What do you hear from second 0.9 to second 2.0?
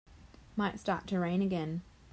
to rain again.